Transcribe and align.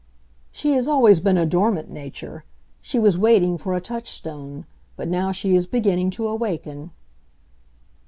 "She 0.51 0.71
has 0.71 0.87
always 0.87 1.19
been 1.19 1.37
a 1.37 1.45
dormant 1.45 1.91
nature. 1.91 2.43
She 2.81 2.97
was 2.97 3.19
waiting 3.19 3.59
for 3.59 3.75
a 3.75 3.81
touchstone. 3.81 4.65
But 4.95 5.07
now 5.07 5.31
she 5.31 5.55
is 5.55 5.67
beginning 5.67 6.09
to 6.17 6.27
awaken." 6.27 6.89